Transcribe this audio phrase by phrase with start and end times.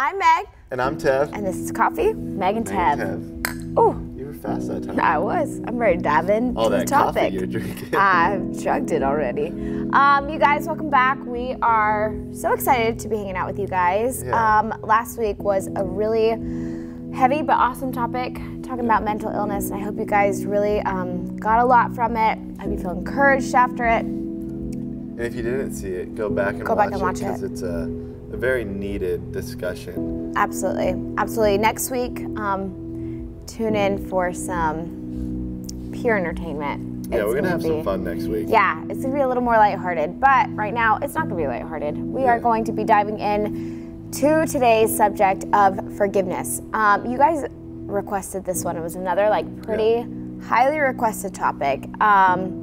[0.00, 0.46] I'm Meg.
[0.70, 1.32] And I'm Tev.
[1.32, 3.00] And this is Coffee, Meg and Meg Tev.
[3.02, 3.74] and Tev.
[3.76, 5.00] Oh, You were fast that time.
[5.00, 5.60] I was.
[5.66, 7.22] I'm ready to dive into All the that topic.
[7.32, 7.94] coffee you're drinking.
[7.98, 9.48] I've chugged it already.
[9.92, 11.18] Um, you guys, welcome back.
[11.26, 14.22] We are so excited to be hanging out with you guys.
[14.24, 14.58] Yeah.
[14.60, 16.28] Um, last week was a really
[17.12, 21.36] heavy but awesome topic, talking about mental illness, and I hope you guys really um,
[21.38, 22.38] got a lot from it.
[22.60, 24.04] I hope you feel encouraged after it.
[24.04, 27.42] And if you didn't see it, go back and Go watch back and it because
[27.42, 27.50] it.
[27.50, 28.07] it's a, a
[28.38, 30.32] very needed discussion.
[30.36, 31.58] Absolutely, absolutely.
[31.58, 37.08] Next week, um, tune in for some pure entertainment.
[37.10, 38.46] Yeah, It's we're gonna have be- some fun next week.
[38.48, 41.46] Yeah, it's gonna be a little more lighthearted, but right now it's not gonna be
[41.46, 41.96] lighthearted.
[41.98, 46.62] We are going to be diving in to today's subject of forgiveness.
[46.72, 48.76] Um, you guys requested this one.
[48.76, 50.06] It was another like pretty
[50.42, 51.84] highly requested topic.
[52.00, 52.57] Um,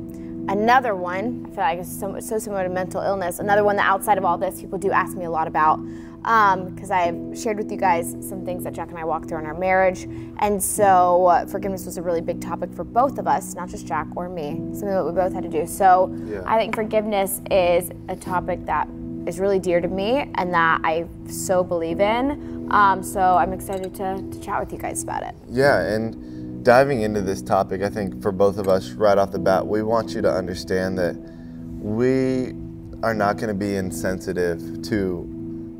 [0.50, 3.40] another one, I feel like it's so, so similar to mental illness.
[3.40, 5.80] Another one that outside of all this, people do ask me a lot about
[6.26, 9.46] because I've shared with you guys some things that Jack and I walked through in
[9.46, 10.08] our marriage.
[10.40, 13.86] And so uh, forgiveness was a really big topic for both of us, not just
[13.86, 15.68] Jack or me, something that we both had to do.
[15.68, 16.42] So Yeah.
[16.46, 18.88] I think forgiveness is a topic that
[19.28, 22.68] is really dear to me and that I so believe in.
[22.72, 25.36] Um, so I'm excited to, to chat with you guys about it.
[25.48, 26.16] Yeah, and
[26.66, 29.84] diving into this topic, I think for both of us right off the bat, we
[29.84, 31.16] want you to understand that
[31.80, 32.56] we
[33.04, 35.22] are not going to be insensitive to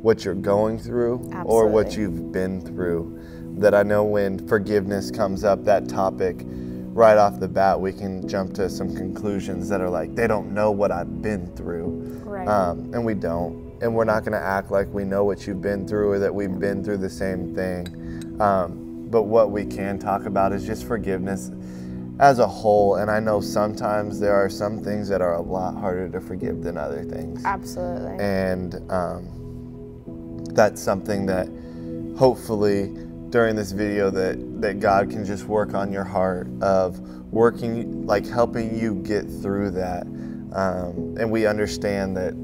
[0.00, 3.20] what you're going through or what you've been through.
[3.58, 8.28] That I know when forgiveness comes up, that topic, right off the bat, we can
[8.28, 12.20] jump to some conclusions that are like, they don't know what I've been through.
[12.24, 12.46] Right.
[12.46, 13.76] Um, and we don't.
[13.82, 16.32] And we're not going to act like we know what you've been through or that
[16.32, 18.38] we've been through the same thing.
[18.40, 21.50] Um, but what we can talk about is just forgiveness
[22.18, 22.96] as a whole.
[22.96, 26.62] And I know sometimes there are some things that are a lot harder to forgive
[26.62, 27.44] than other things.
[27.44, 28.16] Absolutely.
[28.18, 31.48] And um, that's something that
[32.18, 32.94] hopefully
[33.30, 36.98] during this video that, that God can just work on your heart of
[37.32, 40.06] working, like helping you get through that.
[40.52, 42.34] Um, and we understand that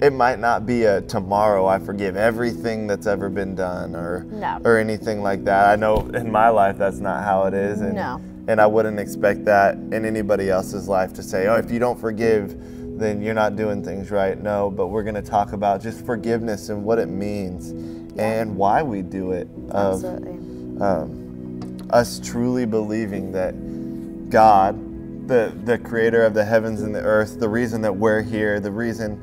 [0.00, 4.58] it might not be a tomorrow I forgive everything that's ever been done or No.
[4.64, 5.66] or anything like that.
[5.70, 8.20] I know in my life that's not how it is and No.
[8.48, 11.98] and I wouldn't expect that in anybody else's life to say, "Oh, if you don't
[11.98, 12.56] forgive,
[12.98, 16.68] then you're not doing things right." No, but we're going to talk about just forgiveness
[16.68, 17.70] and what it means
[18.18, 20.38] and why we do it of Absolutely.
[20.80, 23.54] um, us truly believing that
[24.30, 24.78] God,
[25.28, 28.70] the the creator of the heavens and the earth, the reason that we're here, the
[28.70, 29.18] reason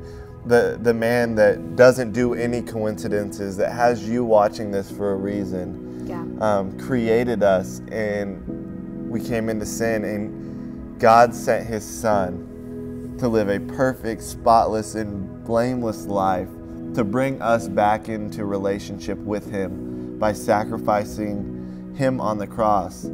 [0.46, 5.16] the the man that doesn't do any coincidences, that has you watching this for a
[5.16, 6.24] reason, Yeah.
[6.40, 13.48] um, created us, and we came into sin, and God sent His Son to live
[13.48, 16.48] a perfect, spotless, and blameless life
[16.94, 23.08] to bring us back into relationship with Him by sacrificing Him on the cross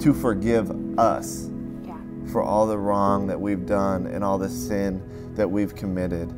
[0.00, 1.48] to forgive us
[1.84, 1.94] Yeah.
[2.26, 5.00] for all the wrong that we've done and all the sin
[5.34, 6.32] that we've committed.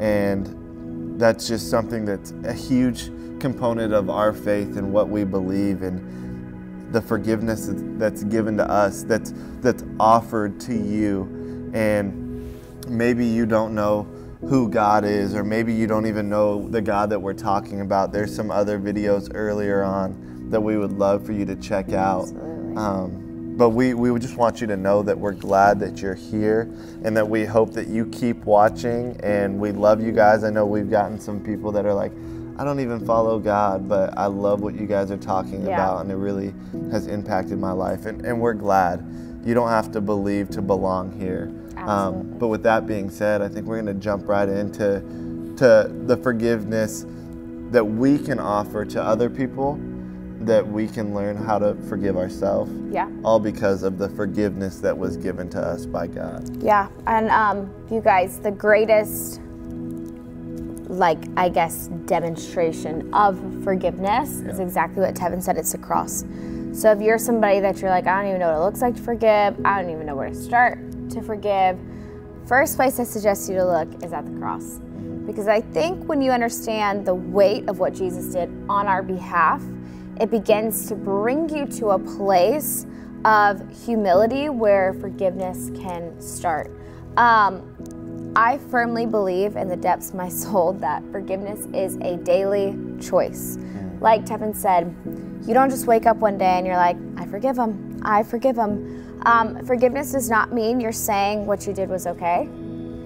[0.00, 5.82] And that's just something that's a huge component of our faith and what we believe
[5.82, 11.28] and the forgiveness that's- that's given to us that's that's offered to you.
[11.72, 12.44] And
[12.88, 14.06] maybe you don't know
[14.42, 18.12] who God is or maybe you don't even know the God that we're talking about.
[18.12, 22.22] There's some other videos earlier on that we would love for you to check out.
[22.22, 22.76] Absolutely.
[22.76, 23.25] um,
[23.56, 26.62] but we, we would just want you to know that we're glad that you're here
[27.04, 30.44] and that we hope that you keep watching and we love you guys.
[30.44, 32.12] I know we've gotten some people that are like,
[32.58, 35.74] I don't even follow God, but I love what you guys are talking Yeah.
[35.74, 36.54] about and it really
[36.90, 38.04] has impacted my life.
[38.06, 39.04] And, and we're glad.
[39.44, 41.50] You don't have to believe to belong here.
[41.78, 45.00] Um, but with that being said, I think we're going to jump right into
[45.56, 47.06] to the forgiveness
[47.70, 49.74] that we can offer to other people
[50.40, 53.08] that we can learn how to forgive ourselves Yeah.
[53.24, 56.62] all because of the forgiveness that was given to us by God.
[56.62, 59.40] Yeah, and um, you guys, the greatest,
[60.88, 65.56] like I guess, demonstration of forgiveness is exactly what Tevin said.
[65.56, 66.24] It's a cross.
[66.72, 68.94] So if you're somebody that you're like, I don't even know what it looks like
[68.96, 70.78] to forgive, I don't even know where to start
[71.10, 71.78] to forgive,
[72.46, 74.80] first place I suggest you to look is at the cross.
[75.26, 79.60] Because I think when you understand the weight of what Jesus did on our behalf,
[80.20, 82.86] it begins to bring you to a place
[83.24, 86.70] of humility where forgiveness can start.
[87.16, 92.76] Um, I firmly believe in the depths of my soul that forgiveness is a daily
[93.00, 93.58] choice.
[94.00, 94.94] Like Tevin said,
[95.46, 98.56] you don't just wake up one day and you're like, I forgive him, I forgive
[98.56, 99.20] him.
[99.24, 102.48] Um, forgiveness does not mean you're saying what you did was okay.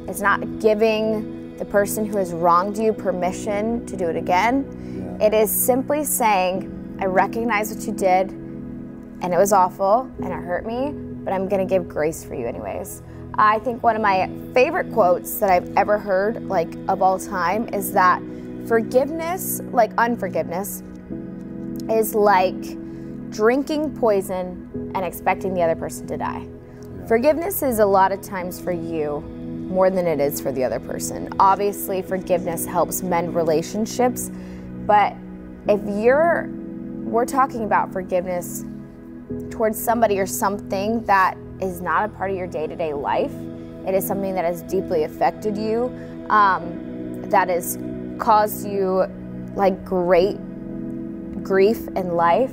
[0.08, 5.18] It's not giving the person who has wronged you permission to do it again.
[5.20, 10.32] It is simply saying, I recognize what you did, and it was awful, and it
[10.32, 10.92] hurt me,
[11.24, 13.02] but I'm to give grace for you anyways.
[13.34, 17.68] I think one of my favorite quotes that I've ever heard, like of all time,
[17.68, 18.22] is that
[18.66, 20.82] forgiveness, like unforgiveness,
[21.88, 22.60] is like
[23.30, 26.46] drinking poison and expecting the other person to die.
[26.46, 27.06] Yeah.
[27.06, 29.20] Forgiveness is a lot of times for you
[29.70, 31.32] more than it is for the other person.
[31.38, 34.30] Obviously, forgiveness helps mend relationships,
[34.84, 35.14] but
[35.68, 36.50] if you're,
[37.10, 38.64] we're talking about forgiveness
[39.50, 43.32] towards somebody or something that is not a part of your day to day life,
[43.86, 45.86] it is something that has deeply affected you,
[46.30, 47.78] um, that has
[48.18, 49.06] caused you
[49.54, 50.36] like great
[51.42, 52.52] grief in life,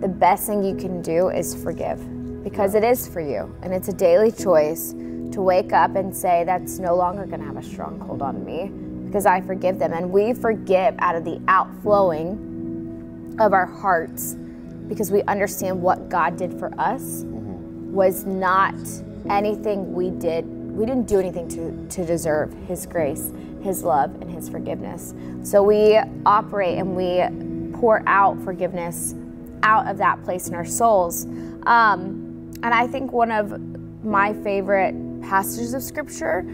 [0.00, 1.98] the best thing you can do is forgive
[2.44, 4.92] because it is for you and it's a daily choice
[5.32, 8.70] to wake up and say that's no longer going to have a stronghold on me
[9.06, 9.92] because I forgive them.
[9.92, 12.55] And we forgive out of the outflowing
[13.38, 14.36] of our hearts
[14.88, 17.92] because we understand what God did for us mm-hmm.
[17.92, 18.74] was not
[19.28, 23.32] anything we did we didn't do anything to, to deserve his grace
[23.62, 27.22] his love and his forgiveness so we operate and we
[27.78, 29.14] pour out forgiveness
[29.62, 31.24] out of that place in our souls.
[31.66, 33.60] Um, and I think one of
[34.04, 36.46] my favorite passages of scripture,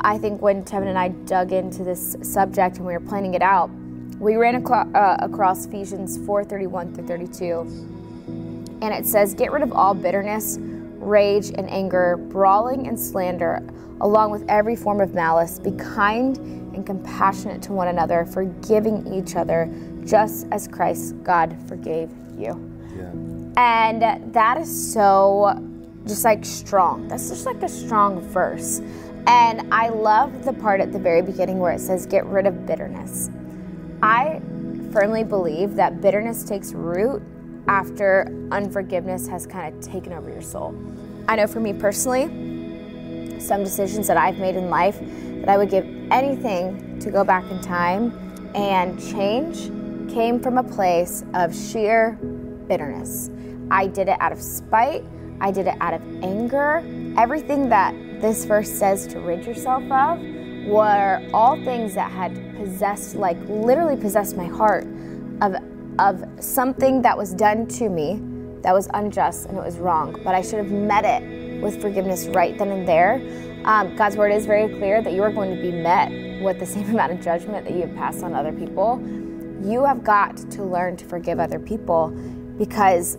[0.00, 3.42] I think when Tevin and I dug into this subject and we were planning it
[3.42, 3.70] out,
[4.18, 7.66] we ran aclo- uh, across Ephesians 4:31 through 32.
[8.80, 10.58] And it says, "Get rid of all bitterness,
[11.02, 13.62] rage and anger, brawling and slander,
[14.00, 15.58] along with every form of malice.
[15.58, 16.36] Be kind
[16.74, 19.68] and compassionate to one another, forgiving each other,
[20.04, 22.58] just as Christ God forgave you.
[22.96, 23.10] Yeah.
[23.56, 25.54] And that is so
[26.06, 27.08] just like strong.
[27.08, 28.80] That's just like a strong verse.
[29.26, 32.66] And I love the part at the very beginning where it says, get rid of
[32.66, 33.30] bitterness.
[34.02, 34.40] I
[34.92, 37.22] firmly believe that bitterness takes root
[37.68, 40.74] after unforgiveness has kind of taken over your soul.
[41.28, 42.24] I know for me personally,
[43.40, 47.48] some decisions that I've made in life that I would give anything to go back
[47.50, 48.12] in time
[48.54, 49.70] and change
[50.12, 52.18] came from a place of sheer
[52.66, 53.30] bitterness.
[53.70, 55.04] I did it out of spite,
[55.40, 56.82] I did it out of anger.
[57.16, 60.20] Everything that this verse says to rid yourself of
[60.66, 64.86] were all things that had possessed, like literally possessed my heart
[65.40, 65.56] of,
[65.98, 68.20] of something that was done to me
[68.62, 70.18] that was unjust and it was wrong.
[70.24, 73.14] But I should have met it with forgiveness right then and there.
[73.64, 76.66] Um, God's word is very clear that you are going to be met with the
[76.66, 79.00] same amount of judgment that you have passed on other people
[79.64, 82.08] you have got to learn to forgive other people
[82.58, 83.18] because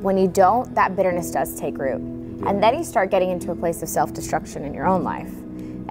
[0.00, 2.00] when you don't, that bitterness does take root.
[2.46, 5.32] And then you start getting into a place of self destruction in your own life.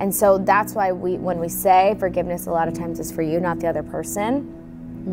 [0.02, 3.22] And so that's why we, when we say forgiveness, a lot of times is for
[3.22, 4.52] you, not the other person.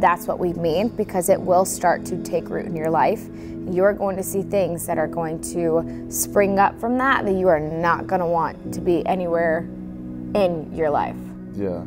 [0.00, 3.28] That's what we mean because it will start to take root in your life.
[3.70, 7.34] You are going to see things that are going to spring up from that that
[7.34, 9.58] you are not going to want to be anywhere
[10.34, 11.16] in your life.
[11.54, 11.82] Yeah.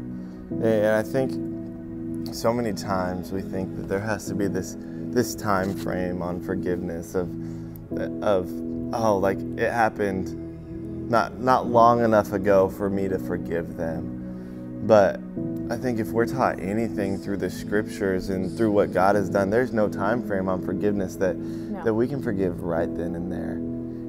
[0.51, 5.33] And I think so many times we think that there has to be this this
[5.33, 7.29] time frame on forgiveness of
[8.23, 8.47] of
[8.93, 10.50] oh like it happened
[11.11, 14.83] not not long enough ago for me to forgive them.
[14.87, 15.19] But
[15.69, 19.49] i think if we're taught anything through the scriptures and through what god has done
[19.49, 21.81] there's no time frame on forgiveness that no.
[21.85, 23.57] that we can forgive right then and there.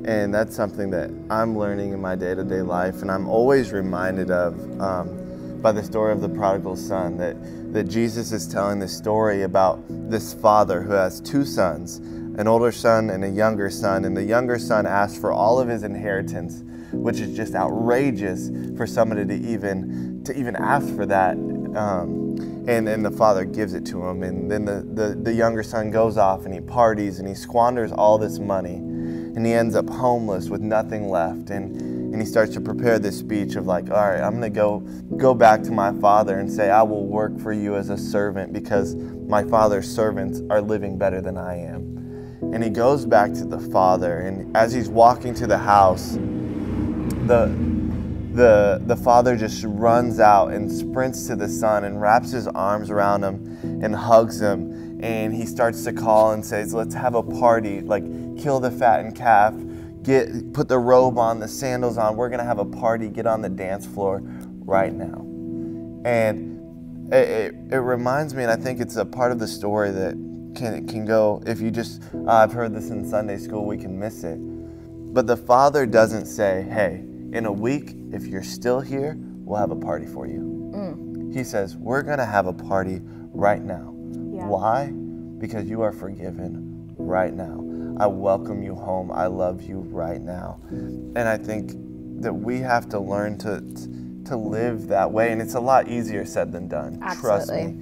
[0.05, 4.59] And that's something that i'm learning in my day-to-day life and i'm always reminded of
[4.81, 5.23] um,
[5.63, 7.37] by the story of the prodigal son that,
[7.73, 11.99] that Jesus is telling the story about this father who has two sons,
[12.37, 15.69] an older son and a younger son, and the younger son asks for all of
[15.69, 21.37] his inheritance, which is just outrageous for somebody to even to even ask for that.
[21.37, 22.21] Um,
[22.69, 25.91] and then the father gives it to him, and then the, the, the younger son
[25.91, 29.89] goes off and he parties and he squanders all this money, and he ends up
[29.89, 31.51] homeless with nothing left.
[31.51, 34.51] And and he starts to prepare this speech of like all right i'm going to
[34.51, 34.81] go
[35.17, 38.53] go back to my father and say i will work for you as a servant
[38.53, 41.97] because my father's servants are living better than i am
[42.53, 46.17] and he goes back to the father and as he's walking to the house
[47.27, 47.73] the
[48.35, 52.91] the the father just runs out and sprints to the son and wraps his arms
[52.91, 57.23] around him and hugs him and he starts to call and says let's have a
[57.23, 58.05] party like
[58.39, 59.55] kill the fattened calf
[60.03, 62.17] get put the robe on, the sandals on.
[62.17, 63.09] We're gonna have a party.
[63.09, 64.21] Get on the dance floor
[64.65, 65.27] right now.
[66.05, 69.91] And it, it, it reminds me, and I think it's a part of the story
[69.91, 70.13] that
[70.57, 71.43] can can go.
[71.47, 74.39] If you just, uh, I've heard this in Sunday school, we can miss it.
[74.39, 79.71] But the father doesn't say, "Hey, in a week, if you're still here, we'll have
[79.71, 80.41] a party for you."
[80.75, 81.35] Mm.
[81.35, 83.01] He says, "We're gonna have a party
[83.33, 83.95] right now.
[84.33, 84.47] Yeah.
[84.47, 84.91] Why?
[85.39, 87.65] Because you are forgiven right now.
[87.99, 89.11] I welcome you home.
[89.11, 90.59] I love you right now.
[90.71, 91.73] And I think
[92.23, 93.61] that we have to learn to
[94.25, 97.01] to live that way and it's a lot easier said than done.
[97.21, 97.77] Trust me.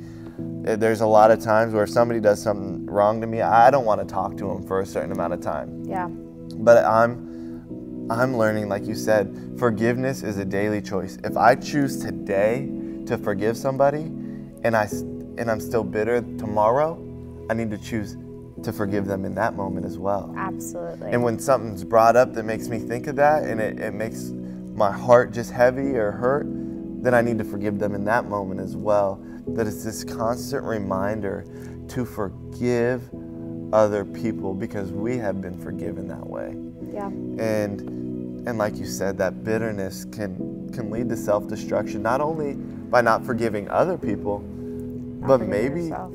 [0.67, 3.43] Uh, There's a lot of times where somebody does something wrong to me.
[3.43, 5.85] I don't want to talk to them for a certain amount of time.
[5.85, 6.09] Yeah.
[6.09, 7.30] But I'm
[8.11, 11.17] I'm learning like you said, forgiveness is a daily choice.
[11.23, 12.69] If I choose today
[13.07, 14.03] to forgive somebody
[14.65, 14.89] and I
[15.39, 16.99] and I'm still bitter tomorrow,
[17.49, 18.17] I need to choose
[18.65, 20.35] to forgive them in that moment as well.
[20.37, 21.13] Absolutely.
[21.13, 24.33] And when something's brought up that makes me think of that and it, it makes
[24.75, 26.47] my heart just heavy or hurt,
[27.03, 29.25] then I need to forgive them in that moment as well.
[29.47, 31.45] That it's this constant reminder
[31.89, 33.09] to forgive
[33.73, 36.57] other people because we have been forgiven that way.
[36.93, 37.07] yeah.
[37.07, 38.00] And
[38.51, 43.25] and like you said, that bitterness can can lead to self-destruction, not only by not
[43.25, 46.13] forgiving other people, Not but maybe yourself.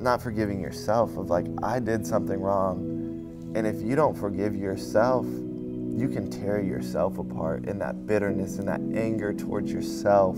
[0.00, 3.52] not forgiving yourself of like I did something wrong.
[3.54, 8.66] And if you don't forgive yourself, you can tear yourself apart in that bitterness and
[8.66, 10.36] that anger towards yourself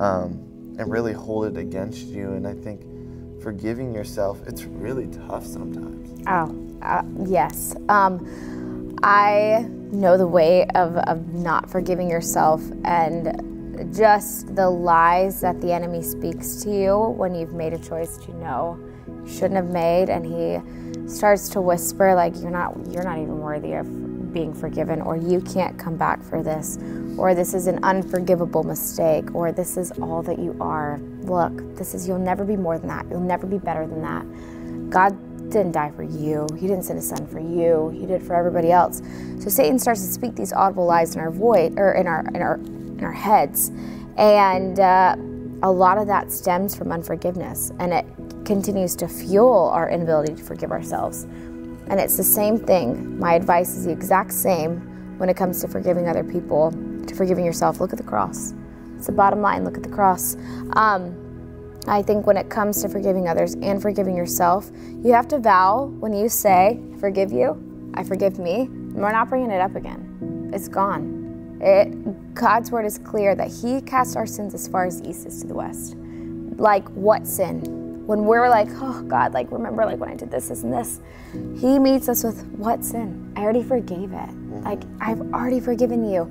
[0.00, 2.32] um, and really hold it against you.
[2.32, 2.82] And I think
[3.42, 6.22] forgiving yourself, it's really tough sometimes.
[6.26, 7.74] Oh, uh, yes.
[7.88, 8.24] Um,
[9.02, 15.72] I know the weight of, of not forgiving yourself and just the lies that the
[15.72, 20.10] enemy speaks to you when you've made a choice to know you shouldn't have made,
[20.10, 23.86] and he starts to whisper like you're not you're not even worthy of
[24.32, 26.78] being forgiven, or you can't come back for this,
[27.16, 30.98] or this is an unforgivable mistake, or this is all that you are.
[31.22, 33.06] Look, this is you'll never be more than that.
[33.08, 34.90] You'll never be better than that.
[34.90, 35.16] God
[35.50, 36.46] didn't die for you.
[36.58, 37.90] He didn't send his son for you.
[37.90, 39.02] He did for everybody else.
[39.40, 42.42] So Satan starts to speak these audible lies in our void or in our in
[42.42, 43.70] our in our heads,
[44.16, 45.16] and uh,
[45.62, 48.06] a lot of that stems from unforgiveness, and it
[48.44, 51.24] continues to fuel our inability to forgive ourselves.
[51.88, 53.18] And it's the same thing.
[53.18, 54.80] My advice is the exact same
[55.18, 56.70] when it comes to forgiving other people,
[57.06, 57.80] to forgiving yourself.
[57.80, 58.54] Look at the cross.
[58.96, 59.64] It's the bottom line.
[59.64, 60.36] Look at the cross.
[60.74, 61.27] Um,
[61.88, 64.70] I think when it comes to forgiving others and forgiving yourself,
[65.02, 69.50] you have to vow when you say, forgive you, I forgive me, we're not bringing
[69.50, 70.50] it up again.
[70.52, 71.58] It's gone.
[71.62, 75.40] It, God's word is clear that He casts our sins as far as east is
[75.40, 75.96] to the west.
[76.58, 78.06] Like, what sin?
[78.06, 81.00] When we're like, oh God, like, remember, like, when I did this, this, and this,
[81.58, 83.32] He meets us with, what sin?
[83.34, 84.30] I already forgave it.
[84.62, 86.30] Like, I've already forgiven you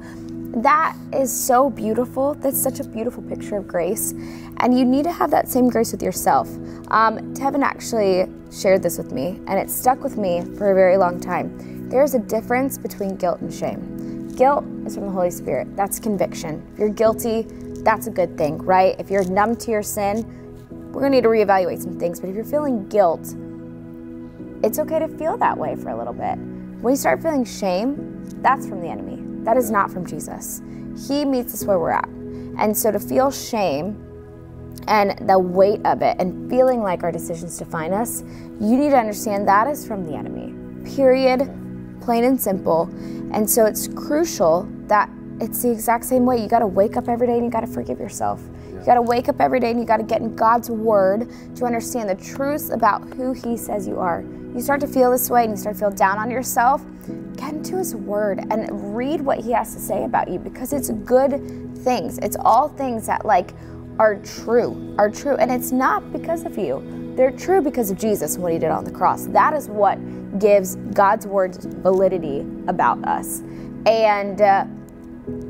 [0.55, 2.33] that is so beautiful.
[2.35, 4.13] That's such a beautiful picture of grace.
[4.57, 6.47] And you need to have that same grace with yourself.
[6.89, 10.97] Um, Tevin actually shared this with me, and it stuck with me for a very
[10.97, 11.89] long time.
[11.89, 14.33] There's a difference between guilt and shame.
[14.35, 16.65] Guilt is from the Holy Spirit, that's conviction.
[16.73, 17.43] If you're guilty,
[17.83, 18.95] that's a good thing, right?
[18.99, 20.25] If you're numb to your sin,
[20.91, 22.19] we're gonna need to reevaluate some things.
[22.19, 23.35] But if you're feeling guilt,
[24.63, 26.37] it's okay to feel that way for a little bit.
[26.81, 29.16] When you start feeling shame, that's from the enemy.
[29.47, 30.61] That is not from Jesus.
[31.07, 32.09] He meets us where we're at.
[32.57, 33.95] And so to feel shame
[34.89, 38.23] and the weight of it and feeling like our decisions define us,
[38.59, 40.53] you need to understand that is from the enemy.
[40.93, 41.49] Period.
[42.01, 42.89] Plain and simple.
[43.31, 46.41] And so it's crucial that it's the exact same way.
[46.41, 48.41] You got to wake up every day and you got to forgive yourself.
[48.87, 51.29] You got to wake up every day and you got to get in God's word
[51.57, 54.23] to understand the truths about who He says you are.
[54.55, 56.85] You start to feel this way and you start to feel down on yourself,
[57.35, 60.89] get into His word and read what He has to say about you because it's
[60.89, 61.31] good
[61.79, 62.17] things.
[62.19, 63.53] It's all things that, like,
[63.99, 65.35] are true, are true.
[65.35, 68.69] And it's not because of you, they're true because of Jesus and what He did
[68.69, 69.25] on the cross.
[69.25, 69.99] That is what
[70.39, 73.41] gives God's word validity about us.
[73.85, 74.65] And uh,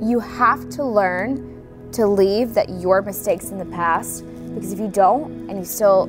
[0.01, 1.57] you have to learn
[1.98, 4.24] to leave that your mistakes in the past
[4.54, 6.06] because if you don't and you still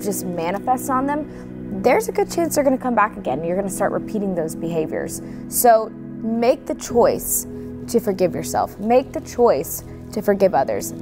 [0.00, 3.56] just manifest on them there's a good chance they're going to come back again you're
[3.56, 5.20] going to start repeating those behaviors.
[5.48, 7.48] So make the choice
[7.88, 8.78] to forgive yourself.
[8.78, 9.82] Make the choice
[10.12, 10.92] to forgive others.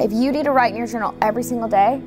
[0.00, 2.00] If you need to write in your journal every single day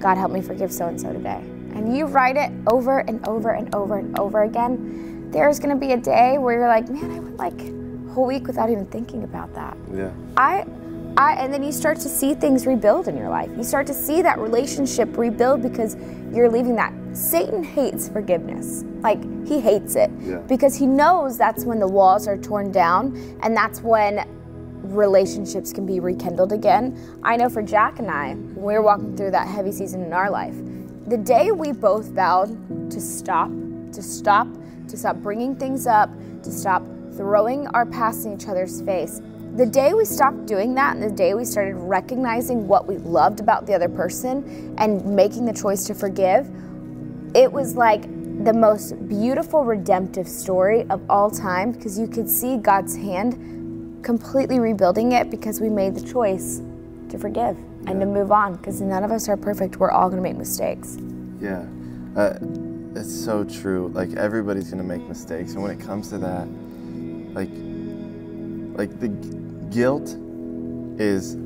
[0.00, 1.40] god help me forgive so and so today.
[1.74, 5.86] And you write it over and over and over and over again there's going to
[5.86, 7.79] be a day where you're like man i went like
[8.10, 9.76] whole week without even thinking about that.
[9.92, 10.10] Yeah.
[10.36, 10.66] I
[11.16, 13.50] I and then you start to see things rebuild in your life.
[13.56, 15.96] You start to see that relationship rebuild because
[16.32, 16.92] you're leaving that.
[17.12, 18.84] Satan hates forgiveness.
[19.00, 20.38] Like he hates it Yeah.
[20.46, 24.24] because he knows that's when the walls are torn down and that's when
[24.82, 26.96] relationships can be rekindled again.
[27.22, 30.12] I know for Jack and I, when we were walking through that heavy season in
[30.12, 30.54] our life,
[31.06, 33.50] the day we both vowed to stop,
[33.92, 34.46] to stop,
[34.88, 36.10] to stop bringing things up,
[36.42, 36.82] to stop
[37.16, 39.20] throwing our past in each other's face,
[39.56, 43.40] the day we stopped doing that and the day we started recognizing what we loved
[43.40, 46.48] about the other person and making the choice to forgive,
[47.34, 48.02] it was like
[48.44, 54.58] the most beautiful redemptive story of all time because you could see God's hand completely
[54.58, 56.62] rebuilding it because we made the choice
[57.10, 57.90] to forgive yeah.
[57.90, 59.76] and to move on because none of us are perfect.
[59.76, 60.96] We're all going to make mistakes.
[61.40, 61.66] Yeah.
[62.16, 62.38] Uh,
[62.94, 63.90] it's so true.
[63.94, 66.48] Like everybody's going to make mistakes and when it comes to that
[67.34, 67.50] like
[68.76, 69.08] like the
[69.70, 70.16] guilt
[71.00, 71.36] is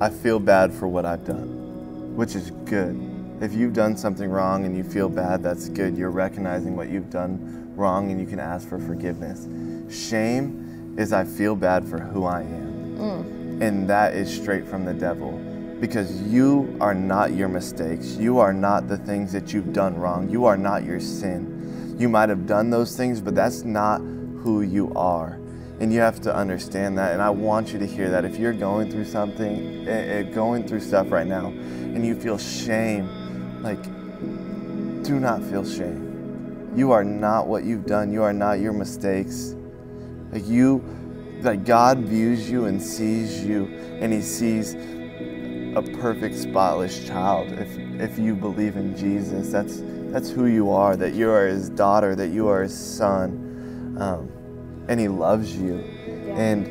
[0.00, 3.00] I feel bad for what I've done, which is good.
[3.40, 5.96] If you've done something wrong and you feel bad, that's good.
[5.96, 9.46] You're recognizing what you've done wrong and you can ask for forgiveness.
[9.92, 12.96] Shame is I feel bad for who I am.
[12.96, 13.62] Mm.
[13.62, 15.32] And that is straight from the devil
[15.80, 18.16] because you are not your mistakes.
[18.16, 20.28] You are not the things that you've done wrong.
[20.28, 21.96] You are not your sin.
[21.98, 24.00] You might have done those things, but that's not
[24.44, 25.40] who you are.
[25.80, 27.14] And you have to understand that.
[27.14, 28.26] And I want you to hear that.
[28.26, 32.36] If you're going through something, eh, eh, going through stuff right now, and you feel
[32.36, 33.08] shame,
[33.62, 33.82] like,
[35.02, 36.72] do not feel shame.
[36.76, 38.12] You are not what you've done.
[38.12, 39.56] You are not your mistakes.
[40.30, 40.84] Like, you,
[41.40, 43.64] that God views you and sees you,
[44.00, 47.50] and He sees a perfect, spotless child.
[47.50, 49.82] If, if you believe in Jesus, that's,
[50.12, 53.96] that's who you are, that you are His daughter, that you are His son.
[53.98, 54.33] Um,
[54.88, 55.76] and he loves you.
[55.76, 56.38] Yeah.
[56.38, 56.66] And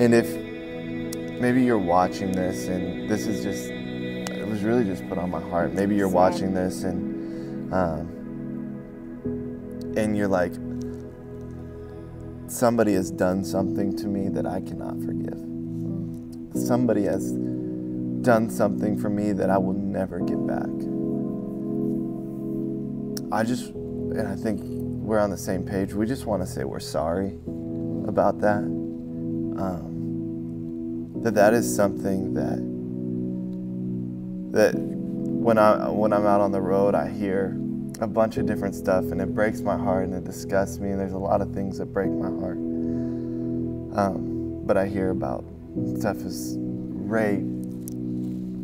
[0.00, 0.28] and if
[1.40, 5.40] maybe you're watching this and this is just it was really just put on my
[5.40, 5.72] heart.
[5.72, 8.08] Maybe you're watching this and um,
[9.96, 10.52] and you're like
[12.48, 15.38] somebody has done something to me that I cannot forgive.
[16.54, 17.32] Somebody has
[18.22, 20.68] done something for me that I will never get back.
[23.32, 24.60] I just and I think
[25.02, 25.92] we're on the same page.
[25.92, 27.38] We just want to say we're sorry
[28.06, 28.58] about that.
[29.58, 32.58] Um, that that is something that
[34.56, 37.58] that when I when I'm out on the road, I hear
[38.00, 40.90] a bunch of different stuff, and it breaks my heart and it disgusts me.
[40.90, 42.58] And there's a lot of things that break my heart.
[43.96, 45.44] Um, but I hear about
[45.98, 47.40] stuff as rape,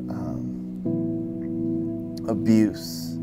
[0.08, 0.54] um,
[2.28, 3.17] abuse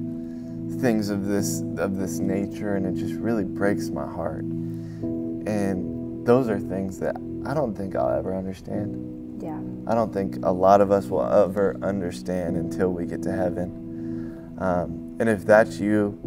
[0.80, 4.44] things of this of this nature and it just really breaks my heart.
[4.44, 9.42] And those are things that i don't think i'll ever understand.
[9.42, 9.60] Yeah.
[9.88, 14.56] I don't think a lot of us will ever understand until we get to heaven.
[14.58, 16.20] Um, and if that's you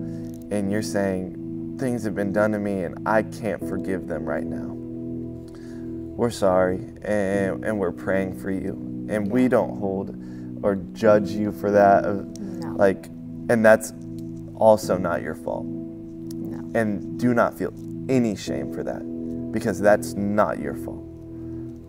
[0.50, 4.44] and you're saying things have been done to me and i can't forgive them right
[4.44, 4.74] now.
[6.18, 8.72] We're sorry and, and we're praying for you.
[9.08, 10.14] And we don't hold
[10.62, 12.74] or judge you for that no.
[12.76, 13.06] like
[13.48, 13.92] and that's
[14.58, 15.64] also not your fault.
[15.64, 16.70] No.
[16.74, 17.72] And do not feel
[18.08, 19.02] any shame for that
[19.52, 21.04] because that's not your fault.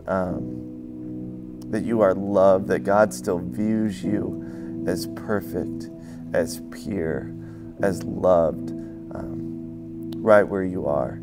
[0.07, 5.89] Um, that you are loved, that God still views you as perfect,
[6.33, 7.31] as pure,
[7.81, 11.21] as loved, um, right where you are.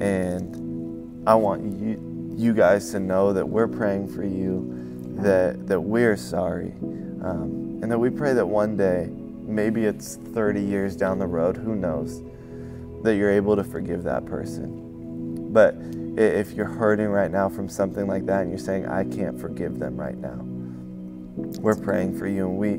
[0.00, 4.68] And I want you, you guys to know that we're praying for you,
[5.20, 6.72] that, that we're sorry,
[7.24, 9.10] um, and that we pray that one day
[9.54, 12.22] maybe it's 30 years down the road, who knows,
[13.02, 15.52] that you're able to forgive that person.
[15.52, 15.74] But
[16.16, 19.78] if you're hurting right now from something like that and you're saying, I can't forgive
[19.78, 20.40] them right now,
[21.60, 22.76] we're praying for you and we,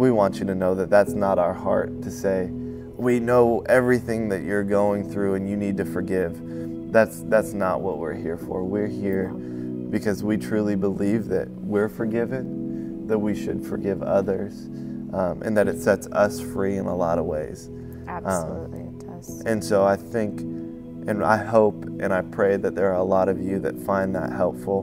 [0.00, 4.28] we want you to know that that's not our heart to say, we know everything
[4.28, 6.92] that you're going through and you need to forgive.
[6.92, 8.64] That's, that's not what we're here for.
[8.64, 14.68] We're here because we truly believe that we're forgiven, that we should forgive others
[15.12, 17.70] um, and that it sets us free in a lot of ways.
[18.06, 19.42] Absolutely, um, it does.
[19.46, 23.28] And so I think, and I hope, and I pray that there are a lot
[23.28, 24.82] of you that find that helpful.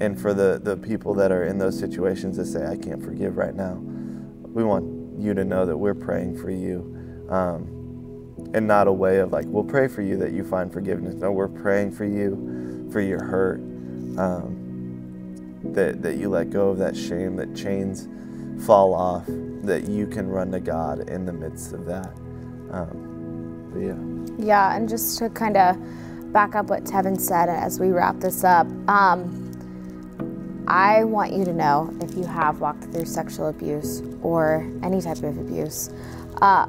[0.00, 3.36] And for the, the people that are in those situations that say, I can't forgive
[3.36, 7.26] right now, we want you to know that we're praying for you.
[7.30, 7.78] Um,
[8.54, 11.14] and not a way of like, we'll pray for you that you find forgiveness.
[11.14, 13.60] No, we're praying for you, for your hurt,
[14.18, 18.08] um, that, that you let go of that shame, that chains
[18.60, 19.24] fall off,
[19.62, 22.12] that you can run to God in the midst of that.
[22.70, 23.72] Um,
[24.38, 24.44] yeah.
[24.44, 25.76] Yeah, and just to kind of
[26.32, 29.38] back up what Tevin said as we wrap this up, um,
[30.66, 35.18] I want you to know if you have walked through sexual abuse or any type
[35.18, 35.90] of abuse,
[36.40, 36.66] uh,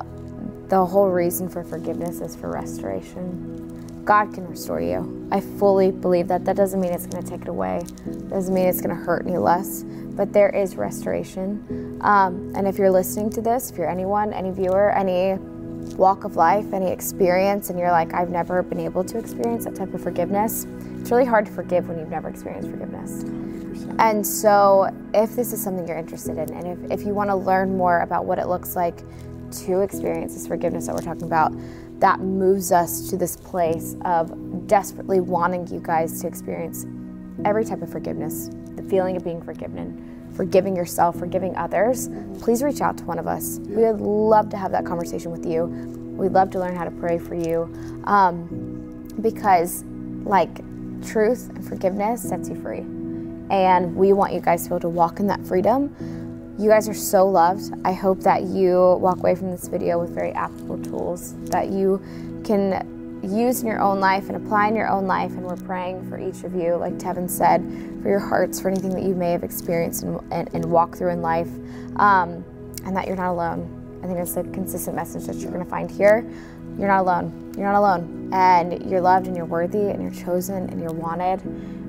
[0.68, 3.63] the whole reason for forgiveness is for restoration.
[4.04, 5.28] God can restore you.
[5.32, 6.44] I fully believe that.
[6.46, 7.82] That doesn't mean it's going to take it away.
[8.30, 9.84] Doesn't mean it's going to hurt any less.
[9.84, 12.00] But there is restoration.
[12.02, 15.40] Um, and if you're listening to this, if you're anyone, any viewer, any
[15.96, 19.76] walk of life, any experience, and you're like, I've never been able to experience that
[19.76, 20.68] type of forgiveness,
[21.00, 23.24] it's really hard to forgive when you've never experienced forgiveness.
[24.00, 27.36] And so, if this is something you're interested in, and if, if you want to
[27.36, 29.04] learn more about what it looks like
[29.66, 31.54] to experience this forgiveness that we're talking about,
[32.00, 36.86] that moves us to this place of desperately wanting you guys to experience
[37.46, 42.10] every type of forgiveness the feeling of being forgiven, forgiving yourself, forgiving others.
[42.40, 43.60] Please reach out to one of us.
[43.60, 45.66] We would love to have that conversation with you.
[46.18, 47.72] We'd love to learn how to pray for you
[48.06, 49.84] um, because,
[50.24, 50.58] like,
[51.06, 52.86] truth and forgiveness sets you free.
[53.50, 55.96] And we want you guys to be able to walk in that freedom.
[56.64, 57.74] You guys are so loved.
[57.84, 62.02] I hope that you walk away from this video with very applicable tools that you
[62.46, 65.32] can use in your own life and apply in your own life.
[65.32, 67.62] And we're praying for each of you, like Tevin said,
[68.02, 71.10] for your hearts, for anything that you may have experienced and, and, and walk through
[71.10, 71.50] in life,
[71.98, 72.46] um,
[72.86, 74.00] and that you're not alone.
[74.02, 76.26] I think that's a consistent message that you're going to find here.
[76.78, 77.54] You're not alone.
[77.58, 78.30] You're not alone.
[78.34, 81.42] And you're loved and you're worthy and you're chosen and you're wanted.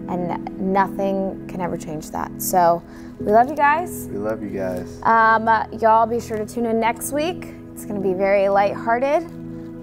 [0.08, 2.30] And nothing can ever change that.
[2.42, 2.82] So
[3.18, 4.08] we love you guys.
[4.10, 5.00] We love you guys.
[5.02, 5.48] Um,
[5.80, 7.46] y'all be sure to tune in next week.
[7.72, 9.24] It's going to be very lighthearted.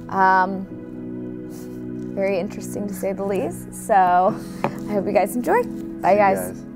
[0.10, 0.68] Um,
[2.14, 3.74] very interesting to say the least.
[3.74, 3.96] So
[4.64, 5.64] I hope you guys enjoy.
[5.64, 6.52] Bye, guys.
[6.52, 6.71] guys.